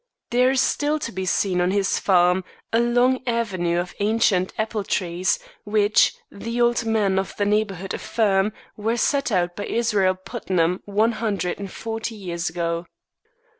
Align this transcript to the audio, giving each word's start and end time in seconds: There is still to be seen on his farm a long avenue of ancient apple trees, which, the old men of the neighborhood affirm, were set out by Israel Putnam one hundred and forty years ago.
There 0.31 0.49
is 0.49 0.61
still 0.61 0.97
to 0.97 1.11
be 1.11 1.27
seen 1.27 1.61
on 1.61 1.69
his 1.69 1.99
farm 1.99 2.43
a 2.73 2.79
long 2.79 3.21
avenue 3.27 3.79
of 3.79 3.93
ancient 3.99 4.51
apple 4.57 4.83
trees, 4.83 5.37
which, 5.63 6.15
the 6.31 6.59
old 6.59 6.87
men 6.87 7.19
of 7.19 7.35
the 7.37 7.45
neighborhood 7.45 7.93
affirm, 7.93 8.51
were 8.75 8.97
set 8.97 9.31
out 9.31 9.55
by 9.55 9.65
Israel 9.67 10.15
Putnam 10.15 10.81
one 10.85 11.11
hundred 11.11 11.59
and 11.59 11.71
forty 11.71 12.15
years 12.15 12.49
ago. 12.49 12.87